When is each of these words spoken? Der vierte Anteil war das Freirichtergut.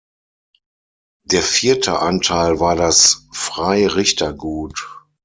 Der 1.25 1.43
vierte 1.43 1.99
Anteil 1.99 2.59
war 2.59 2.75
das 2.75 3.27
Freirichtergut. 3.33 4.89